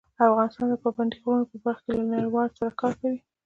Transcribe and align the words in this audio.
افغانستان 0.27 0.67
د 0.69 0.75
پابندي 0.83 1.17
غرونو 1.21 1.49
په 1.51 1.57
برخه 1.65 1.81
کې 1.85 1.91
له 1.99 2.05
نړیوالو 2.13 2.55
سره 2.59 2.71
کار 2.81 2.93
کوي. 3.01 3.19